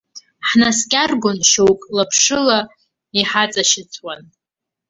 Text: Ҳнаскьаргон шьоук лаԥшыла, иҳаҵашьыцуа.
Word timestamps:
Ҳнаскьаргон 0.49 1.39
шьоук 1.49 1.81
лаԥшыла, 1.95 2.59
иҳаҵашьыцуа. 3.19 4.15